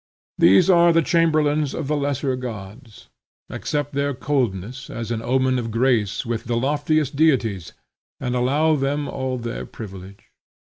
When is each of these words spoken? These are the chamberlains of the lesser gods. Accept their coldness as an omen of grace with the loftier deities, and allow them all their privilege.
These 0.39 0.67
are 0.67 0.91
the 0.91 1.03
chamberlains 1.03 1.75
of 1.75 1.87
the 1.87 1.95
lesser 1.95 2.35
gods. 2.35 3.09
Accept 3.51 3.93
their 3.93 4.15
coldness 4.15 4.89
as 4.89 5.11
an 5.11 5.21
omen 5.21 5.59
of 5.59 5.69
grace 5.69 6.25
with 6.25 6.45
the 6.45 6.57
loftier 6.57 7.03
deities, 7.05 7.73
and 8.19 8.35
allow 8.35 8.75
them 8.75 9.07
all 9.07 9.37
their 9.37 9.63
privilege. 9.63 10.31